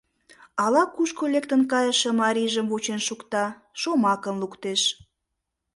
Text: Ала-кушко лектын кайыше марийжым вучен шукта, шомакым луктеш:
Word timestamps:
Ала-кушко 0.63 1.23
лектын 1.33 1.61
кайыше 1.71 2.09
марийжым 2.21 2.65
вучен 2.71 2.99
шукта, 3.07 3.45
шомакым 3.81 4.35
луктеш: 4.41 4.81